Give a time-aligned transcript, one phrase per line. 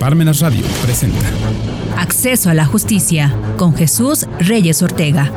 [0.00, 1.26] Parmenas Radio presenta
[1.96, 5.32] Acceso a la Justicia con Jesús Reyes Ortega.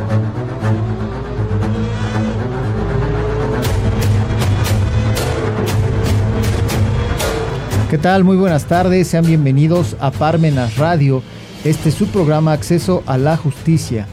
[7.89, 8.25] ¿Qué tal?
[8.25, 11.23] Muy buenas tardes, sean bienvenidos a Parmenas Radio.
[11.63, 14.07] Este es su programa Acceso a la Justicia.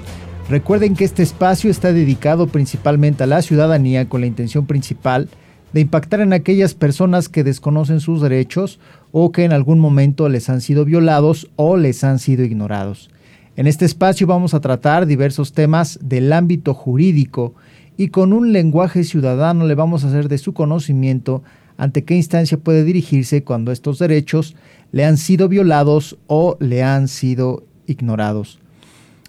[0.48, 5.45] Recuerden que este espacio está dedicado principalmente a la ciudadanía con la intención principal de
[5.74, 8.78] impactar en aquellas personas que desconocen sus derechos
[9.12, 13.10] o que en algún momento les han sido violados o les han sido ignorados.
[13.56, 17.54] En este espacio vamos a tratar diversos temas del ámbito jurídico
[17.96, 21.42] y con un lenguaje ciudadano le vamos a hacer de su conocimiento
[21.78, 24.56] ante qué instancia puede dirigirse cuando estos derechos
[24.92, 28.58] le han sido violados o le han sido ignorados.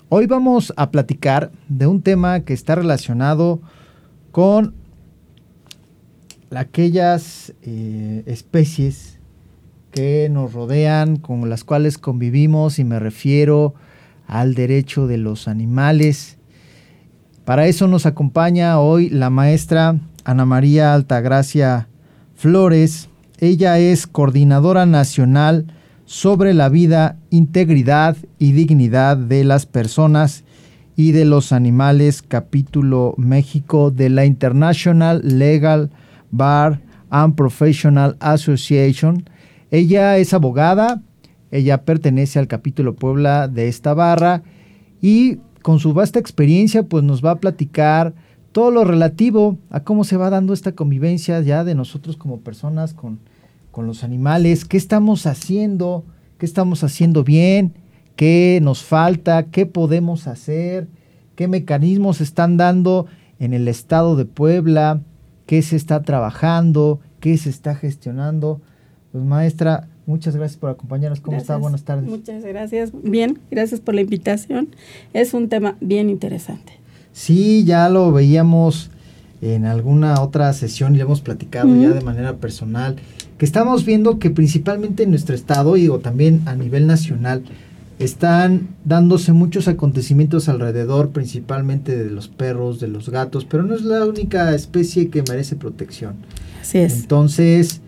[0.09, 3.59] Hoy vamos a platicar de un tema que está relacionado
[4.31, 4.73] con
[6.55, 9.19] aquellas eh, especies
[9.91, 13.73] que nos rodean, con las cuales convivimos y me refiero
[14.27, 16.37] al derecho de los animales.
[17.45, 21.87] Para eso nos acompaña hoy la maestra Ana María Altagracia
[22.35, 23.09] Flores.
[23.39, 25.65] Ella es coordinadora nacional
[26.05, 30.43] sobre la vida, integridad y dignidad de las personas
[30.95, 35.91] y de los animales, capítulo México de la International Legal
[36.31, 39.29] Bar and Professional Association.
[39.71, 41.01] Ella es abogada,
[41.51, 44.43] ella pertenece al capítulo Puebla de esta barra
[45.01, 48.13] y con su vasta experiencia pues nos va a platicar
[48.51, 52.93] todo lo relativo a cómo se va dando esta convivencia ya de nosotros como personas
[52.93, 53.19] con,
[53.71, 56.05] con los animales, qué estamos haciendo,
[56.37, 57.73] qué estamos haciendo bien,
[58.15, 60.87] qué nos falta, qué podemos hacer,
[61.35, 63.05] qué mecanismos están dando
[63.39, 65.01] en el estado de Puebla,
[65.47, 68.61] qué se está trabajando, qué se está gestionando.
[69.11, 71.21] Pues maestra, muchas gracias por acompañarnos.
[71.21, 71.57] ¿Cómo está?
[71.57, 72.07] Buenas tardes.
[72.07, 72.91] Muchas gracias.
[72.93, 74.69] Bien, gracias por la invitación.
[75.13, 76.73] Es un tema bien interesante.
[77.13, 78.91] Sí, ya lo veíamos
[79.41, 82.95] en alguna otra sesión y lo hemos platicado ya de manera personal,
[83.37, 87.43] que estamos viendo que principalmente en nuestro estado y o también a nivel nacional
[87.99, 93.81] están dándose muchos acontecimientos alrededor, principalmente de los perros, de los gatos, pero no es
[93.81, 96.15] la única especie que merece protección.
[96.61, 97.01] Así es.
[97.01, 97.81] Entonces,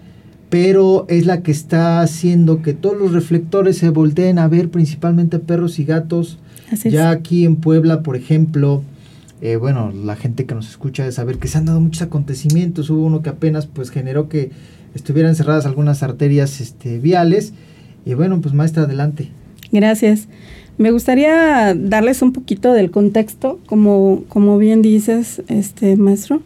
[0.50, 5.38] pero es la que está haciendo que todos los reflectores se volteen a ver principalmente
[5.38, 6.40] perros y gatos.
[6.72, 7.18] Así ya es.
[7.18, 8.84] aquí en Puebla, por ejemplo,
[9.42, 12.90] eh, bueno, la gente que nos escucha de saber que se han dado muchos acontecimientos.
[12.90, 14.50] Hubo uno que apenas pues generó que
[14.96, 17.53] estuvieran cerradas algunas arterias este, viales.
[18.06, 19.30] Y bueno, pues maestra, adelante.
[19.72, 20.28] Gracias.
[20.78, 26.41] Me gustaría darles un poquito del contexto, como, como bien dices, este maestro.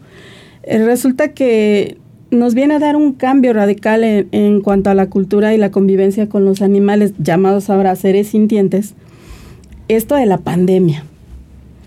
[0.64, 1.98] Eh, resulta que
[2.32, 5.70] nos viene a dar un cambio radical en, en, cuanto a la cultura y la
[5.70, 8.96] convivencia con los animales, llamados ahora seres sintientes,
[9.88, 11.04] esto de la pandemia.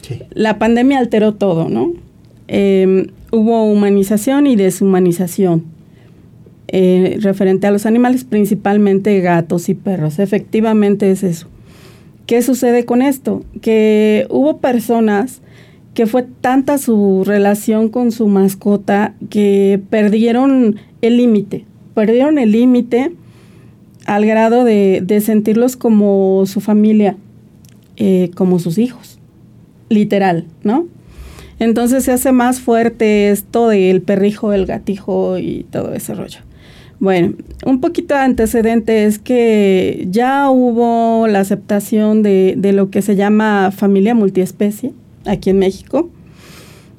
[0.02, 0.20] Sí.
[0.30, 1.94] La pandemia alteró todo, ¿no?
[2.46, 5.75] Eh, hubo humanización y deshumanización
[6.68, 10.18] eh, referente a los animales, principalmente gatos y perros.
[10.18, 11.48] Efectivamente es eso.
[12.26, 13.44] ¿Qué sucede con esto?
[13.60, 15.42] Que hubo personas
[15.94, 23.12] que fue tanta su relación con su mascota que perdieron el límite, perdieron el límite
[24.04, 27.16] al grado de, de, sentirlos como su familia,
[27.96, 29.18] eh, como sus hijos,
[29.88, 30.86] literal, ¿no?
[31.58, 36.40] Entonces se hace más fuerte esto del perrijo, el gatijo y todo ese rollo.
[36.98, 37.34] Bueno,
[37.66, 43.70] un poquito de antecedente es que ya hubo la aceptación de, lo que se llama
[43.70, 44.92] familia multiespecie
[45.26, 46.08] aquí en México,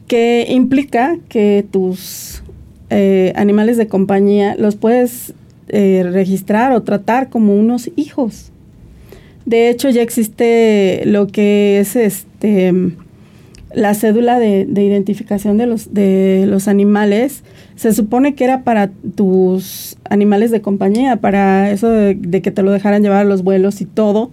[0.07, 2.44] que implica que tus
[2.90, 5.34] eh, animales de compañía los puedes
[5.69, 8.52] eh, registrar o tratar como unos hijos.
[9.46, 12.74] De hecho, ya existe lo que es este
[13.78, 17.44] la cédula de, de identificación de los, de los animales.
[17.76, 22.72] Se supone que era para tus animales de compañía, para eso de, que te lo
[22.72, 24.31] dejaran llevar a los vuelos y todo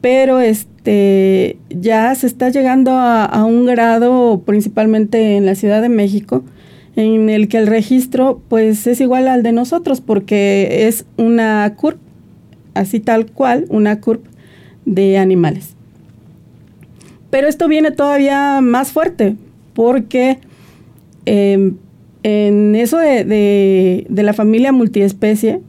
[0.00, 5.90] pero este ya se está llegando a, a, un grado principalmente en la Ciudad de
[5.90, 6.42] México
[6.96, 11.98] en el que el registro pues es igual al de nosotros porque es una CURP
[12.72, 14.24] así tal cual una CURP
[14.86, 15.76] de animales
[17.30, 19.36] pero esto viene todavía más fuerte
[19.74, 20.38] porque
[21.26, 21.72] eh,
[22.22, 25.60] en eso de, la familia multiespecie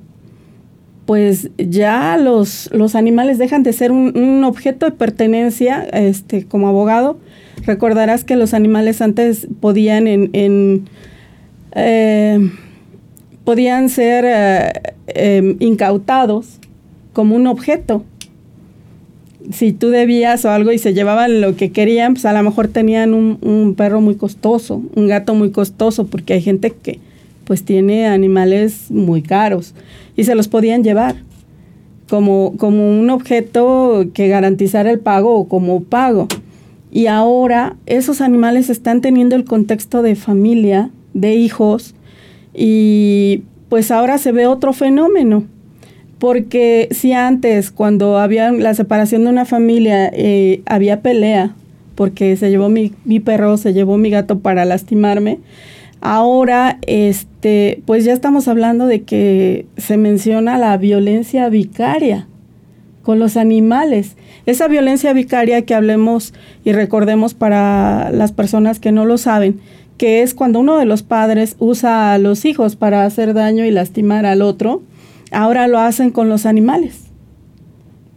[1.05, 7.17] pues ya los, animales dejan de ser un, objeto de pertenencia, este, como abogado.
[7.65, 10.85] Recordarás que los animales antes podían en, en
[11.73, 12.49] eh,
[13.43, 14.71] podían ser eh,
[15.07, 16.59] eh, incautados
[17.13, 18.05] como un objeto.
[19.51, 22.67] Si tú debías o algo y se llevaban lo que querían, pues a lo mejor
[22.67, 26.99] tenían un, un perro muy costoso, un gato muy costoso, porque hay gente que
[27.43, 29.73] pues tiene animales muy caros
[30.15, 31.15] y se los podían llevar
[32.11, 36.27] como, como un objeto que garantizara el pago o como pago.
[36.91, 41.95] Y ahora esos animales están teniendo el contexto de familia, de hijos,
[42.53, 45.45] y pues ahora se ve otro fenómeno.
[46.21, 51.53] Porque si antes, cuando había la separación de una familia, eh, había pelea,
[51.95, 55.39] porque se llevó mi, mi perro, se llevó mi gato para lastimarme,
[56.01, 62.27] Ahora, este, pues ya estamos hablando de que se menciona la violencia vicaria
[63.03, 64.18] con los animales.
[64.47, 66.33] Esa violencia vicaria que hablemos
[66.65, 69.59] y recordemos para las personas que no lo saben,
[69.97, 73.69] que es cuando uno de los padres usa a los hijos para hacer daño y
[73.69, 74.81] lastimar al otro,
[75.31, 77.06] ahora lo hacen con los animales.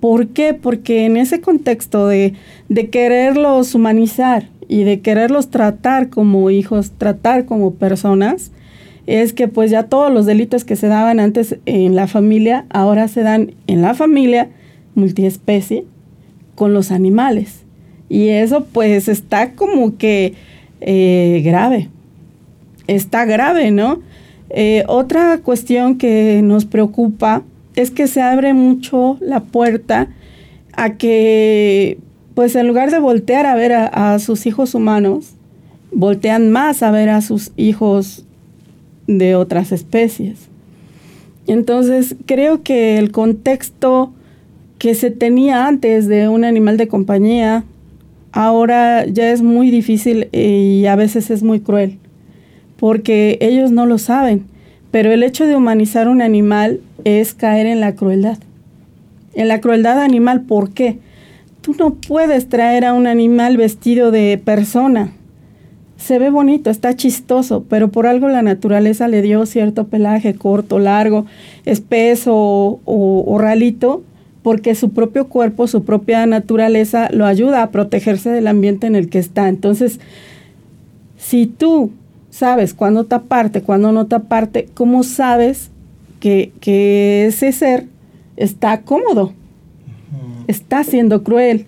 [0.01, 0.53] ¿Por qué?
[0.53, 2.35] Porque en ese contexto de,
[2.69, 8.51] de quererlos humanizar y de quererlos tratar como hijos, tratar como personas,
[9.07, 13.09] es que pues ya todos los delitos que se daban antes en la familia, ahora
[13.09, 14.51] se dan en la familia
[14.95, 15.85] multiespecie
[16.55, 17.65] con los animales.
[18.09, 20.35] Y eso pues está como que
[20.81, 21.89] eh, grave,
[22.87, 24.01] está grave, ¿no?
[24.57, 27.43] Eh, otra cuestión que nos preocupa
[27.75, 30.07] es que se abre mucho la puerta
[30.75, 31.99] a que
[32.35, 35.35] pues en lugar de voltear a ver a, sus hijos humanos,
[35.91, 38.25] voltean más a ver a sus hijos
[39.09, 40.49] de otras especies.
[41.49, 44.13] Entonces, creo que el contexto
[44.79, 47.65] que se tenía antes de un animal de compañía,
[48.33, 51.99] ahora ya es muy difícil y a veces es muy cruel,
[52.85, 54.45] porque ellos no lo saben,
[54.91, 58.37] pero el hecho de humanizar un animal es caer en la crueldad.
[59.33, 60.99] En la crueldad animal, ¿por qué?
[61.63, 65.13] Tú no puedes traer a un animal vestido de persona.
[65.97, 70.79] Se ve bonito, está chistoso, pero por algo la naturaleza le dio cierto pelaje corto,
[70.79, 71.25] largo,
[71.65, 74.03] espeso o, ralito,
[74.43, 79.09] porque su propio cuerpo, su propia naturaleza lo ayuda a protegerse del ambiente en el
[79.09, 79.49] que está.
[79.49, 80.01] Entonces,
[81.17, 81.91] si tú
[82.35, 85.71] sabes cuándo taparte, cuándo no taparte, ¿cómo sabes
[86.19, 87.87] que, que ese ser
[88.37, 89.33] está cómodo?
[90.49, 91.67] está siendo cruel.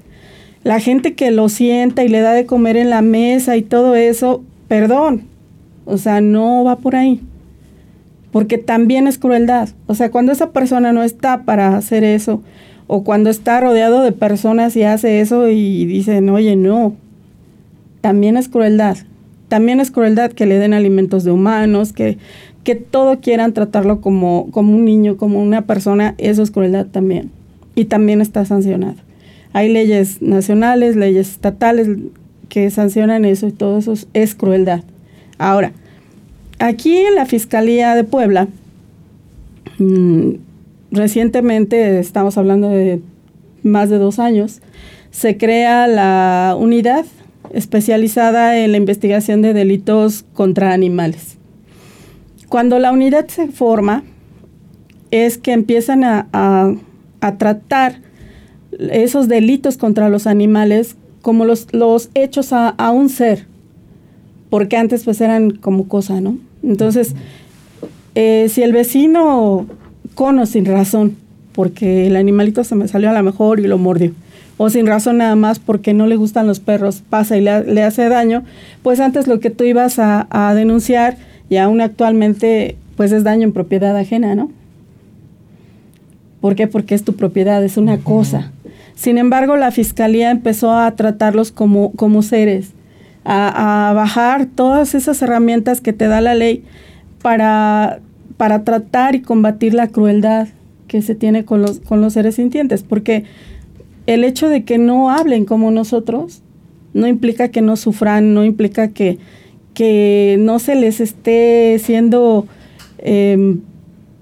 [0.64, 3.94] La gente que lo sienta y le da de comer en la mesa y todo
[3.94, 5.22] eso, perdón,
[5.84, 7.20] o sea, no va por ahí.
[8.32, 9.68] Porque también es crueldad.
[9.86, 12.42] O sea, cuando esa persona no está para hacer eso,
[12.88, 16.94] o cuando está rodeado de personas y hace eso y dicen, oye, no,
[18.00, 18.98] también es crueldad.
[19.48, 22.18] También es crueldad que le den alimentos de humanos, que,
[22.64, 27.30] que todo quieran tratarlo como, como un niño, como una persona, eso es crueldad también
[27.76, 28.96] y también está sancionado.
[29.52, 31.88] Hay leyes nacionales, leyes estatales
[32.48, 34.82] que sancionan eso y todo eso es crueldad.
[35.38, 35.72] Ahora,
[36.58, 38.48] aquí en la Fiscalía de Puebla,
[39.78, 40.30] mm,
[40.90, 43.00] recientemente, estamos hablando de
[43.62, 44.60] más de dos años,
[45.10, 47.04] se crea la unidad
[47.52, 51.38] especializada en la investigación de delitos contra animales.
[52.48, 54.04] Cuando la unidad se forma,
[55.10, 56.28] es que empiezan a
[57.20, 58.00] a tratar
[58.78, 63.46] esos delitos contra los animales como los, los hechos a, un ser,
[64.48, 66.38] porque antes pues eran como cosa, ¿no?
[66.62, 67.14] Entonces,
[68.14, 69.66] eh, si el vecino
[70.14, 71.16] cono sin razón,
[71.52, 74.12] porque el animalito se me salió a la mejor y lo mordió,
[74.56, 78.08] o sin razón nada más porque no le gustan los perros, pasa y le, hace
[78.08, 78.44] daño,
[78.82, 81.16] pues antes lo que tú ibas a, a denunciar
[81.48, 84.50] y aún actualmente pues es daño en propiedad ajena, ¿no?
[86.40, 86.66] ¿Por qué?
[86.66, 88.52] Porque es tu propiedad, es una cosa.
[88.94, 92.72] Sin embargo, la fiscalía empezó a tratarlos como, como seres,
[93.24, 96.64] a, bajar todas esas herramientas que te da la ley
[97.20, 97.98] para,
[98.36, 100.48] para tratar y combatir la crueldad
[100.88, 102.84] que se tiene con los, con los seres sintientes.
[102.84, 103.24] Porque
[104.06, 106.42] el hecho de que no hablen como nosotros
[106.94, 109.18] no implica que no sufran, no implica que,
[109.74, 112.46] que no se les esté siendo,
[112.98, 113.60] em,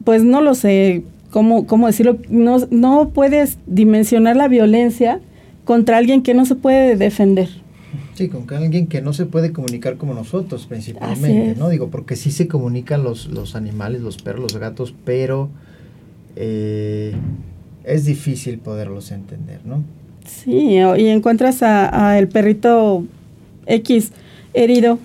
[0.02, 2.18] pues no lo sé, ¿cómo, cómo decirlo?
[2.28, 5.20] No, no puedes dimensionar la violencia
[5.64, 7.48] contra alguien que no se puede defender.
[8.14, 11.68] Sí, con alguien que no se puede comunicar como nosotros principalmente, ¿no?
[11.68, 15.48] Digo, porque sí se comunican los, los animales, los perros, los gatos, pero
[16.36, 17.12] eh,
[17.84, 19.82] es difícil poderlos entender, ¿no?
[20.26, 23.04] Sí, y encuentras a, a, el perrito
[23.66, 24.12] X
[24.54, 24.98] herido,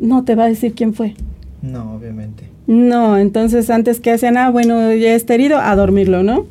[0.00, 1.14] no te va a decir quién fue.
[1.62, 2.44] No, obviamente.
[2.66, 6.46] No, entonces antes que hacían, ah, bueno, ya está herido, a dormirlo, ¿no?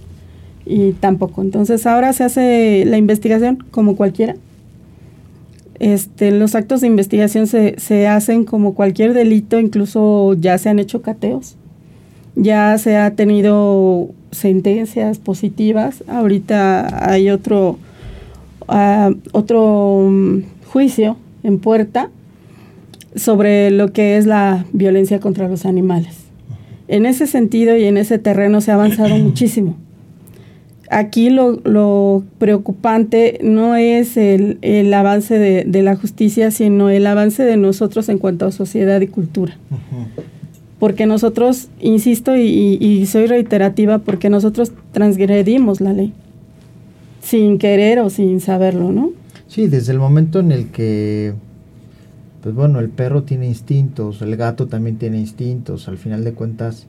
[0.65, 1.41] y tampoco.
[1.41, 4.35] Entonces ahora se hace la investigación como cualquiera.
[5.79, 10.79] Este, los actos de investigación se, se hacen como cualquier delito, incluso ya se han
[10.79, 11.57] hecho cateos,
[12.35, 16.03] ya se ha tenido sentencias positivas.
[16.07, 17.77] Ahorita hay otro,
[18.67, 22.09] ah, otro mm, juicio en puerta
[23.15, 26.17] sobre lo que es la violencia contra los animales.
[26.87, 29.77] En ese sentido y en ese terreno se ha avanzado muchísimo.
[30.89, 38.09] Aquí lo, preocupante no es el, avance de, la justicia, sino el avance de nosotros
[38.09, 39.57] en cuanto a sociedad y cultura.
[40.83, 46.11] Porque nosotros, insisto y, y soy reiterativa, porque nosotros transgredimos la ley,
[47.21, 49.11] sin querer o sin saberlo, ¿no?
[49.47, 51.35] Sí, desde el momento en el que
[52.41, 56.87] pues bueno, el perro tiene instintos, el gato también tiene instintos, al final de cuentas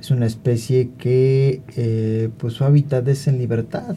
[0.00, 3.94] es una especie que eh, pues su hábitat es en libertad.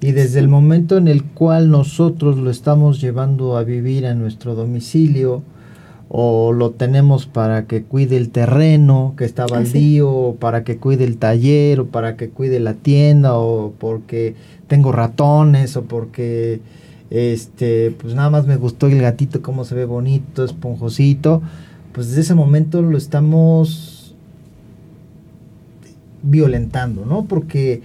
[0.00, 4.56] Y desde el momento en el cual nosotros lo estamos llevando a vivir a nuestro
[4.56, 5.44] domicilio,
[6.14, 11.04] o lo tenemos para que cuide el terreno que está baldío, o para que cuide
[11.04, 14.34] el taller, o para que cuide la tienda, o porque
[14.66, 16.60] tengo ratones, o porque
[17.08, 21.40] este, pues nada más me gustó el gatito, cómo se ve bonito, esponjosito.
[21.92, 24.14] Pues desde ese momento lo estamos
[26.22, 27.24] violentando, ¿no?
[27.24, 27.80] Porque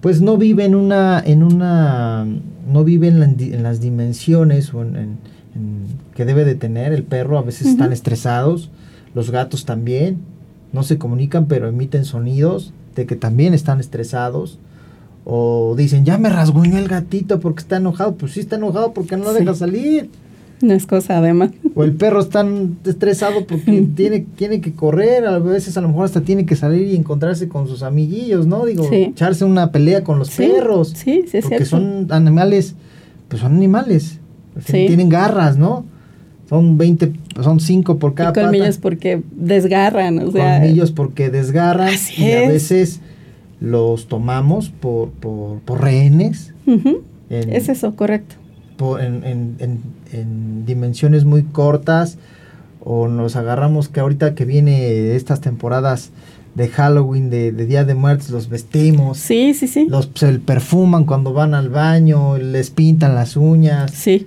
[0.00, 2.26] pues no vive en una, en una,
[2.72, 5.18] no vive en, las dimensiones o en,
[6.14, 7.38] que debe de tener el perro.
[7.38, 8.70] A veces están estresados,
[9.14, 10.18] los gatos también,
[10.72, 14.58] no se comunican pero emiten sonidos de que también están estresados.
[15.24, 18.14] O dicen, ya me rasguñó el gatito porque está enojado.
[18.14, 20.10] Pues sí está enojado porque no lo deja salir.
[20.60, 21.50] No es cosa además.
[21.74, 22.46] O el perro está
[22.84, 26.88] estresado porque tiene, tiene que correr, a veces a lo mejor hasta tiene que salir
[26.88, 28.64] y encontrarse con sus amiguillos, ¿no?
[28.64, 30.94] Digo, echarse una pelea con los perros.
[30.96, 32.74] Sí, sí, Porque son animales,
[33.28, 34.17] pues son animales.
[34.64, 35.84] Tienen garras, ¿no?
[36.48, 37.12] Son 20,
[37.42, 40.60] son 5 por cada y colmillos porque desgarran, o sea.
[40.60, 43.00] Colmillos porque desgarran y a veces
[43.60, 46.54] los tomamos por, por, por rehenes.
[47.28, 48.36] es eso, correcto.
[48.98, 49.56] en, en,
[50.12, 52.18] en, dimensiones muy cortas
[52.80, 56.10] o nos agarramos que ahorita que viene estas temporadas
[56.54, 59.18] de Halloween, de, Día de Muertos, los vestimos.
[59.18, 59.86] Sí, sí, sí.
[59.88, 63.92] Los se perfuman cuando van al baño, les pintan las uñas.
[63.92, 64.26] Sí.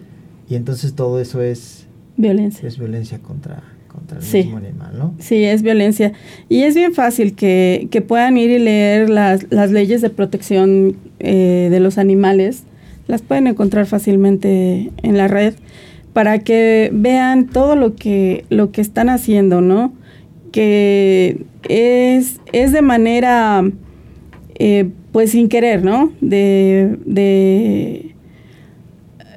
[0.51, 2.67] Y entonces todo eso es violencia.
[2.67, 5.15] Es violencia contra contra el mismo animal, ¿no?
[5.17, 6.12] Sí, es violencia.
[6.50, 11.79] Y es bien fácil que, puedan ir y leer las, leyes de protección eh, de
[11.79, 12.63] los animales.
[13.08, 15.53] Las pueden encontrar fácilmente en la red
[16.12, 19.93] para que vean todo lo que, lo que están haciendo, ¿no?
[20.51, 23.63] Que es, es de manera,
[24.60, 26.12] eh, pues sin querer, ¿no?
[26.20, 28.15] De, de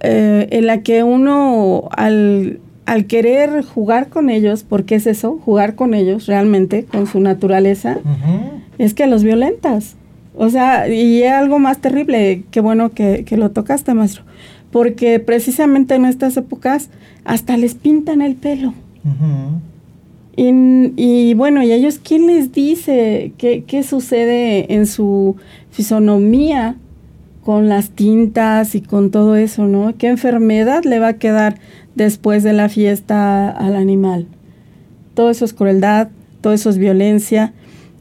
[0.04, 5.75] eh, en la que uno al al querer jugar con ellos, porque es eso, jugar
[5.75, 7.99] con ellos realmente, con su naturaleza,
[8.78, 9.96] es que los violentas.
[10.37, 14.25] O sea, y es algo más terrible, qué bueno que, lo tocaste, maestro,
[14.70, 16.90] porque precisamente en estas épocas
[17.25, 18.75] hasta les pintan el pelo.
[20.37, 20.50] y,
[20.96, 25.37] y, bueno, ¿y a ellos quién les dice qué, qué sucede en su
[25.70, 26.76] fisonomía
[27.44, 29.94] con las tintas y con todo eso, ¿no?
[29.96, 31.56] ¿Qué enfermedad le va a quedar
[31.94, 34.26] después de la fiesta al animal.
[35.14, 36.08] Todo eso es crueldad,
[36.40, 37.52] todo eso es violencia,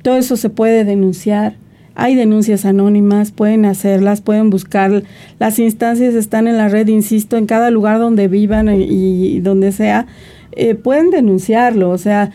[0.01, 1.55] todo eso se puede denunciar.
[1.95, 5.03] Hay denuncias anónimas, pueden hacerlas, pueden buscar.
[5.38, 10.07] Las instancias están en la red, insisto, en cada lugar donde vivan y, donde sea,
[10.53, 11.91] eh, pueden denunciarlo.
[11.91, 12.31] O sea,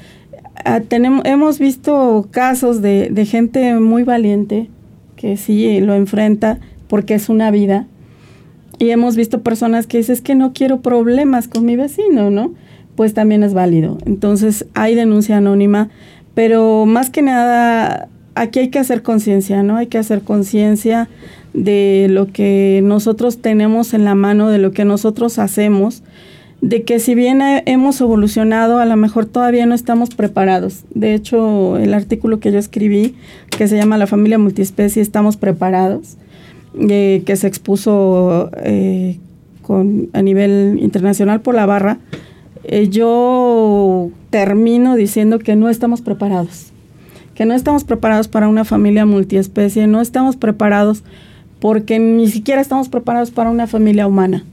[0.87, 4.71] tenemos, hemos visto casos de, de gente muy valiente
[5.17, 7.87] que sí lo enfrenta porque es una vida
[8.79, 12.55] y hemos visto personas que dicen, es que no quiero problemas con mi vecino, ¿no?
[12.95, 13.99] Pues también es válido.
[14.07, 15.89] Entonces hay denuncia anónima,
[16.35, 19.77] pero más que nada, aquí hay que hacer conciencia, ¿no?
[19.77, 21.09] Hay que hacer conciencia
[21.55, 26.05] de lo que nosotros tenemos en la mano, de lo que nosotros hacemos,
[26.61, 30.85] de que si bien hemos evolucionado, a lo mejor todavía no estamos preparados.
[30.95, 33.17] De hecho, el artículo que yo escribí,
[33.51, 36.17] que se llama La familia multiespecie, estamos preparados
[36.73, 39.19] que se expuso eh,
[39.63, 41.99] con, a nivel internacional por la barra,
[42.65, 46.67] eh, yo termino diciendo que no estamos preparados,
[47.35, 51.03] que no estamos preparados para una familia multiespecie, no estamos preparados
[51.61, 54.45] porque ni siquiera estamos preparados para una familia humana.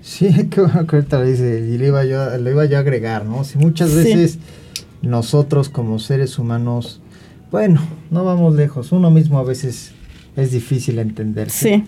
[0.00, 2.80] Sí, que bueno que ahorita lo dice, y le iba yo, le iba yo a
[2.80, 3.44] agregar, ¿no?
[3.44, 4.38] Si muchas veces
[5.02, 7.00] nosotros como seres humanos,
[7.50, 7.80] bueno,
[8.10, 9.92] no vamos lejos, uno mismo a veces
[10.36, 11.50] es difícil entender.
[11.50, 11.84] Sí.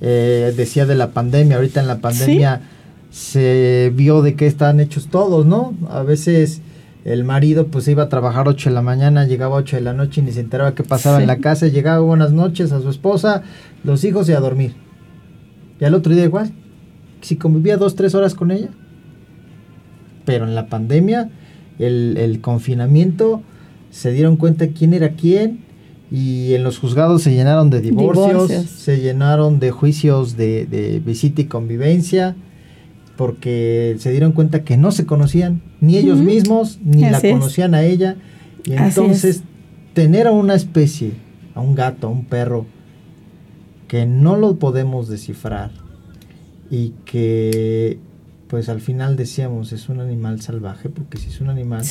[0.00, 2.60] Eh, decía de la pandemia, ahorita en la pandemia
[3.10, 5.74] se vio de qué están hechos todos, ¿no?
[5.90, 6.60] A veces
[7.04, 9.94] el marido pues iba a trabajar 8 de la mañana, llegaba a 8 de la
[9.94, 12.90] noche y ni se enteraba qué pasaba en la casa, llegaba buenas noches a su
[12.90, 13.42] esposa,
[13.82, 14.74] los hijos y a dormir.
[15.80, 16.52] Y al otro día igual,
[17.22, 18.68] si convivía dos, tres horas con ella.
[20.24, 21.30] Pero en la pandemia,
[21.78, 23.42] el, el confinamiento,
[23.90, 25.60] se dieron cuenta quién era quién,
[26.10, 31.44] y en los juzgados se llenaron de divorcios, se llenaron de juicios de, visita y
[31.44, 32.34] convivencia,
[33.16, 37.82] porque se dieron cuenta que no se conocían, ni ellos mismos, ni la conocían a
[37.82, 38.16] ella.
[38.64, 39.42] Y entonces
[39.92, 41.12] tener a una especie,
[41.54, 42.66] a un gato, a un perro,
[43.86, 45.70] que no lo podemos descifrar
[46.70, 47.98] y que
[48.48, 51.82] pues al final decíamos es un animal salvaje, porque si es un animal,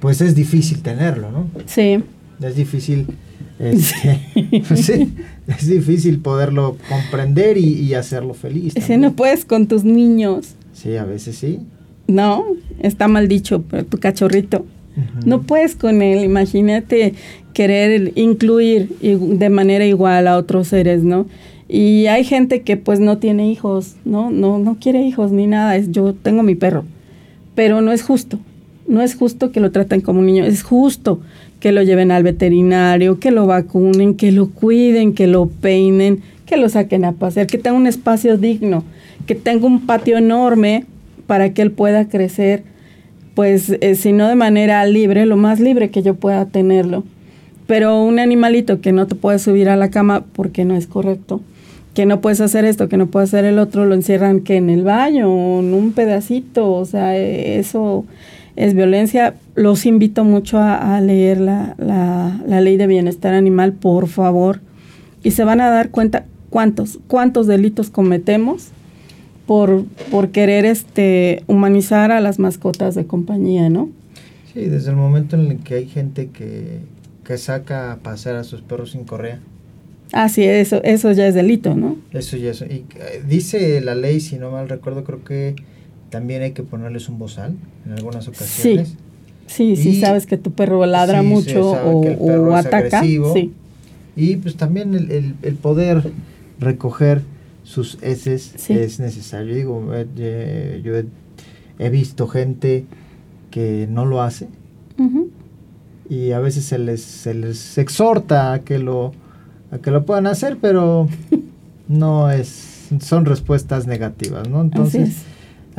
[0.00, 1.46] pues es difícil tenerlo, ¿no?
[1.66, 2.02] Sí
[2.40, 3.06] es difícil
[3.58, 4.20] este,
[5.48, 8.74] es difícil poderlo comprender y, hacerlo feliz.
[8.80, 10.54] Si no puedes con tus niños.
[10.72, 11.60] Sí, a veces sí.
[12.06, 12.44] No,
[12.80, 14.64] está mal dicho, pero tu cachorrito.
[15.24, 17.14] No puedes con él, imagínate
[17.52, 21.26] querer incluir de manera igual a otros seres, ¿no?
[21.68, 24.30] Y hay gente que pues no tiene hijos, ¿no?
[24.30, 26.84] No, no quiere hijos ni nada, es yo tengo mi perro.
[27.54, 28.40] Pero no es justo,
[28.88, 31.20] no es justo que lo traten como un niño, es justo
[31.60, 36.56] que lo lleven al veterinario, que lo vacunen, que lo cuiden, que lo peinen, que
[36.56, 38.84] lo saquen a pasear, que tenga un espacio digno,
[39.26, 40.86] que tenga un patio enorme
[41.26, 42.62] para que él pueda crecer,
[43.34, 47.04] pues eh, si no de manera libre, lo más libre que yo pueda tenerlo.
[47.66, 51.42] Pero un animalito que no te puede subir a la cama porque no es correcto,
[51.92, 54.70] que no puedes hacer esto, que no puedes hacer el otro, lo encierran que en
[54.70, 55.26] el baño,
[55.58, 58.06] en un pedacito, o sea, eh, eso
[58.58, 59.36] es violencia.
[59.54, 64.60] Los invito mucho a, leer la, la, ley de bienestar animal, por favor,
[65.22, 68.68] y se van a dar cuenta cuántos, cuántos delitos cometemos
[69.46, 73.90] por, por querer este, humanizar a las mascotas de compañía, ¿no?
[74.52, 76.80] Sí, desde el momento en el que hay gente que,
[77.24, 79.38] que saca a pasear a sus perros sin correa.
[80.12, 81.96] Ah, sí, eso, eso ya es delito, ¿no?
[82.12, 82.62] Eso ya es.
[82.62, 85.54] Y eh, dice la ley, si no mal recuerdo, creo que
[86.10, 87.54] también hay que ponerles un bozal
[87.86, 88.94] en algunas ocasiones.
[89.46, 93.02] Sí, sí, sabes que tu perro ladra mucho o, ataca.
[93.02, 93.52] Sí.
[94.16, 96.10] Y pues también el, el, poder
[96.58, 97.22] recoger
[97.62, 99.54] sus heces es necesario.
[99.54, 100.92] Digo, eh, yo
[101.78, 102.84] he, visto gente
[103.50, 104.48] que no lo hace
[106.10, 109.12] y a veces se les, se les exhorta a que lo
[109.70, 111.08] a que lo puedan hacer, pero
[111.88, 114.62] no es son respuestas negativas, ¿no?
[114.62, 115.16] Entonces,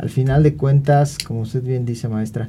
[0.00, 2.48] al final de cuentas, como usted bien dice, maestra,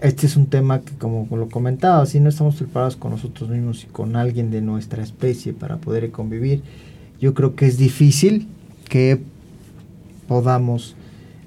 [0.00, 3.84] este es un tema que, como lo comentaba, si no estamos preparados con nosotros mismos
[3.84, 6.62] y con alguien de nuestra especie para poder convivir,
[7.20, 8.48] yo creo que es difícil
[8.88, 9.20] que
[10.26, 10.96] podamos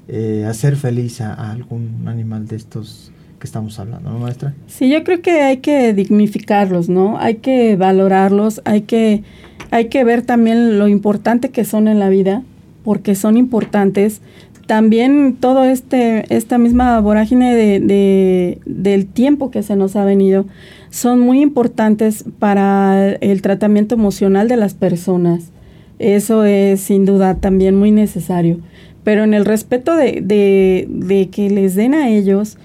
[0.08, 4.54] eh, hacer feliz a, algún animal de estos que estamos hablando, ¿no, maestra?
[4.68, 7.18] Sí, yo creo que hay que dignificarlos, ¿no?
[7.18, 9.24] Hay que valorarlos, hay que,
[9.72, 12.44] hay que ver también lo importante que son en la vida,
[12.84, 14.22] porque son importantes,
[14.66, 20.46] también todo este, esta misma vorágine de, del tiempo que se nos ha venido
[20.90, 25.52] son muy importantes para el tratamiento emocional de las personas.
[26.00, 28.60] Eso es sin duda también muy necesario.
[29.04, 32.58] Pero en el respeto de, de que les den a ellos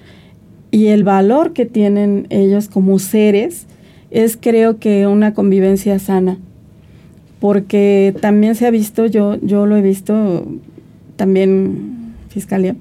[0.70, 3.66] y el valor que tienen ellos como seres,
[4.10, 6.38] es creo que una convivencia sana.
[7.40, 10.46] Porque también se ha visto, yo, yo lo he visto
[11.20, 12.76] también fiscalía,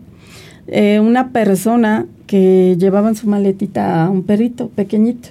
[0.67, 5.27] eh, una persona que llevaba en su maletita a un perrito pequeñito.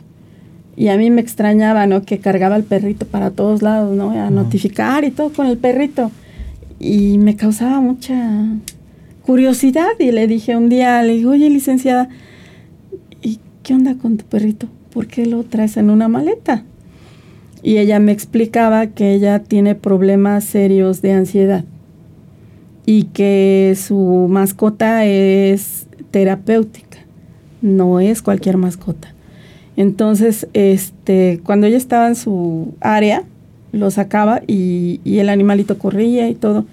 [0.77, 2.03] Y a mí me extrañaba, ¿no?
[2.03, 4.11] Que cargaba el perrito para todos lados, ¿no?
[4.11, 6.11] A notificar y todo con el perrito.
[6.79, 8.45] Y me causaba mucha
[9.23, 12.11] curiosidad y le dije un día, le digo, oye, licenciada,
[13.23, 14.69] ¿y qué onda con tu perrito?
[14.93, 16.63] ¿Por qué lo traes en una maleta?
[17.63, 21.65] Y ella me explicaba que ella tiene problemas serios de ansiedad
[22.91, 26.97] y que su mascota es terapéutica,
[27.61, 29.13] no es cualquier mascota.
[29.77, 33.25] Entonces, este, cuando ella estaba en su área,
[33.73, 36.65] lo sacaba y, el animalito corría y todo,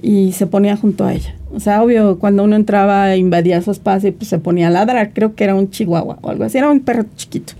[0.00, 1.34] y se ponía junto a ella.
[1.52, 5.34] O sea, obvio, cuando uno entraba invadía su espacio, pues se ponía a ladrar, creo
[5.34, 7.54] que era un chihuahua o algo así, era un perro chiquito.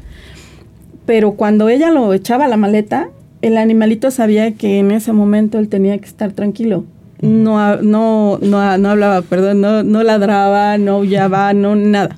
[1.05, 3.09] Pero cuando ella lo echaba a la maleta,
[3.43, 6.85] el animalito sabía que en ese momento él tenía que estar tranquilo
[7.21, 12.17] no, no, no, no hablaba, perdón, no, no ladraba, no aullaba, no nada.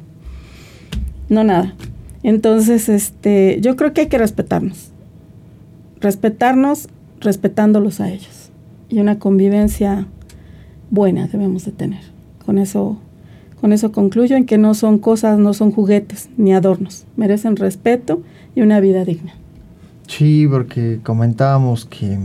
[1.28, 1.74] No nada.
[2.22, 4.90] Entonces, este, yo creo que hay que respetarnos.
[6.00, 6.88] respetarnos
[7.20, 8.50] respetándolos a ellos.
[8.88, 10.06] Y una convivencia
[10.90, 12.00] buena debemos de tener.
[12.44, 12.98] Con eso,
[13.60, 17.06] con eso concluyo en que no son cosas, no son juguetes ni adornos.
[17.16, 18.22] Merecen respeto
[18.54, 19.34] y una vida digna.
[20.08, 22.18] Sí, porque comentábamos que,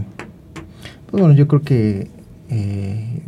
[1.11, 2.09] pues bueno, yo creo que
[2.49, 3.21] eh,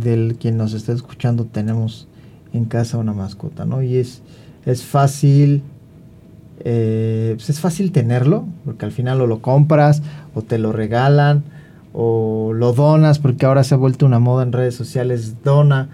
[0.00, 2.08] del quien nos está escuchando tenemos
[2.52, 3.82] en casa una mascota, ¿no?
[3.82, 4.22] Y es,
[4.64, 5.62] es fácil,
[6.60, 10.02] eh, pues es fácil tenerlo, porque al final o lo compras
[10.34, 11.44] o te lo regalan
[11.92, 15.88] o lo donas, porque ahora se ha vuelto una moda en redes sociales, dona,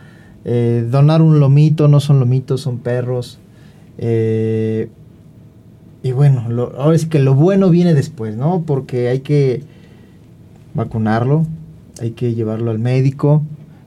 [0.44, 3.38] eh, donar un lomito, no son lomitos, son perros.
[3.98, 4.88] Eh,
[6.02, 6.44] y bueno,
[6.76, 8.64] ahora es que lo bueno viene después, ¿no?
[8.66, 9.62] Porque hay que
[10.74, 11.46] vacunarlo,
[12.02, 13.42] hay que llevarlo al médico.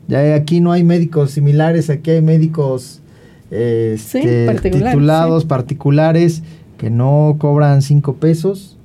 [0.07, 3.01] Ya aquí no hay médicos similares, aquí hay médicos
[3.51, 6.41] este, titulados particulares
[6.77, 8.77] que no cobran cinco pesos.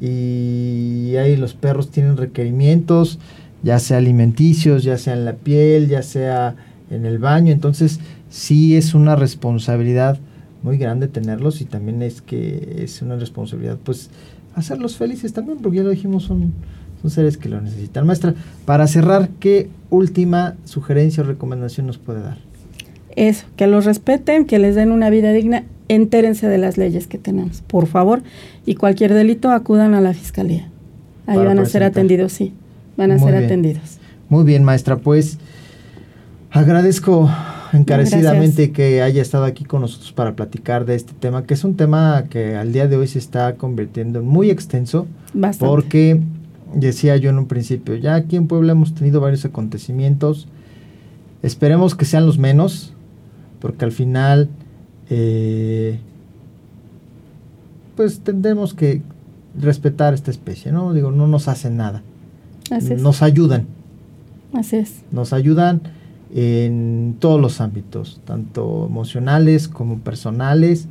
[0.00, 3.18] Y ahí los perros tienen requerimientos,
[3.62, 6.56] ya sea alimenticios, ya sea en la piel, ya sea
[6.90, 10.18] en el baño, entonces sí es una responsabilidad
[10.62, 14.10] muy grande tenerlos y también es que es una responsabilidad pues
[14.54, 16.52] hacerlos felices también, porque ya lo dijimos, son,
[17.02, 18.06] son seres que lo necesitan.
[18.06, 18.34] Maestra,
[18.64, 22.38] para cerrar, ¿qué última sugerencia o recomendación nos puede dar?
[23.14, 27.18] Eso, que los respeten, que les den una vida digna entérense de las leyes que
[27.18, 28.22] tenemos, por favor,
[28.64, 30.68] y cualquier delito acudan a la fiscalía.
[31.26, 32.52] Ahí van a ser atendidos, sí,
[32.96, 33.98] van a ser atendidos.
[34.28, 35.38] Muy bien, maestra, pues
[36.50, 37.30] agradezco
[37.72, 41.76] encarecidamente que haya estado aquí con nosotros para platicar de este tema, que es un
[41.76, 45.66] tema que al día de hoy se está convirtiendo en muy extenso, Bastante.
[45.66, 46.20] porque
[46.74, 50.48] decía yo en un principio, ya aquí en Puebla hemos tenido varios acontecimientos,
[51.42, 52.92] esperemos que sean los menos,
[53.60, 54.48] porque al final
[55.10, 55.98] eh,
[57.96, 59.02] pues tendremos que
[59.58, 60.92] respetar esta especie, ¿no?
[60.92, 62.02] Digo, no nos hacen nada.
[62.70, 63.02] Así es.
[63.02, 63.66] Nos ayudan.
[64.54, 65.02] Así es.
[65.10, 65.82] Nos ayudan
[66.34, 70.88] en todos los ámbitos, tanto emocionales como personales.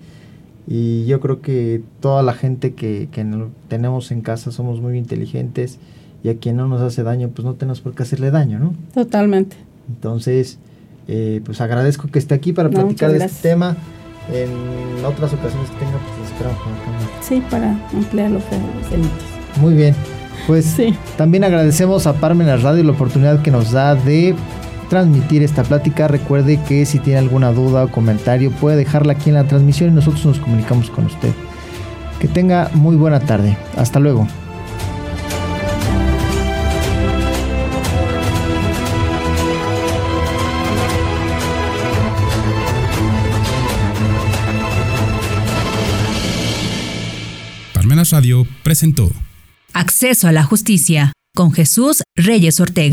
[0.68, 3.26] Y yo creo que toda la gente que, que
[3.68, 5.80] tenemos en casa somos muy inteligentes
[6.24, 8.74] y a quien no nos hace daño, pues no tenemos por qué hacerle daño, ¿no?
[8.94, 9.56] Totalmente.
[9.90, 10.60] Entonces,
[11.08, 13.76] eh, pues agradezco que esté aquí para platicar de este tema
[14.32, 16.60] en otras ocasiones que tenga, pues esperamos
[17.22, 18.44] Sí, para ampliar los
[18.90, 19.12] delitos.
[19.60, 19.96] Muy bien.
[20.48, 20.96] Pues sí.
[21.18, 24.36] también agradecemos a Parmenas Radio la oportunidad que nos da de
[24.92, 26.10] transmitir esta plática.
[26.10, 29.94] Recuerde que si tiene alguna duda o comentario puede dejarla aquí en la transmisión y
[29.94, 31.32] nosotros nos comunicamos con usted.
[32.20, 33.58] Que tenga muy buena tarde.
[33.78, 34.28] Hasta luego.
[48.10, 49.10] Radio presentó
[49.74, 52.90] Acceso a la Justicia con Jesús Reyes Ortega.